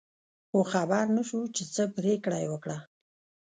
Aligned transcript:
خو 0.49 0.59
خبر 0.73 1.05
نه 1.15 1.23
شو 1.29 1.39
چې 1.55 1.63
څه 1.73 1.83
پرېکړه 1.97 2.37
یې 2.43 2.47
وکړه. 2.51 2.77